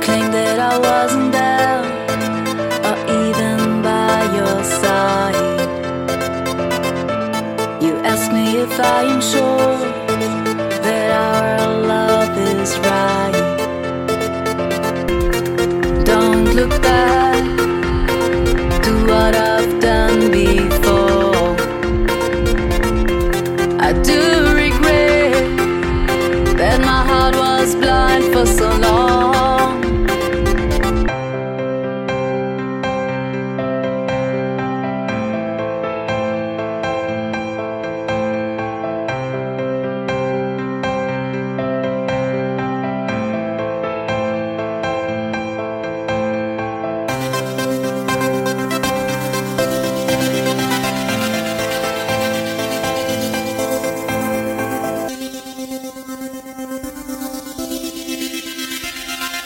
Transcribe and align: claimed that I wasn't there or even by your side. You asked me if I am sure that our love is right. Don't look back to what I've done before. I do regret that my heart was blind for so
claimed 0.00 0.32
that 0.34 0.58
I 0.58 0.78
wasn't 0.78 1.32
there 1.32 1.82
or 2.88 2.96
even 3.22 3.82
by 3.82 4.18
your 4.38 4.58
side. 4.80 5.36
You 7.82 7.94
asked 8.12 8.32
me 8.32 8.58
if 8.58 8.78
I 8.80 9.02
am 9.04 9.20
sure 9.20 9.78
that 10.86 11.08
our 11.26 11.68
love 11.92 12.36
is 12.54 12.70
right. 12.78 13.42
Don't 16.04 16.54
look 16.54 16.74
back 16.82 17.44
to 18.84 18.92
what 19.10 19.34
I've 19.34 19.80
done 19.80 20.30
before. 20.30 21.56
I 23.80 23.92
do 24.10 24.20
regret 24.64 25.32
that 26.56 26.80
my 26.80 27.02
heart 27.10 27.34
was 27.36 27.74
blind 27.74 28.24
for 28.32 28.46
so 28.46 28.75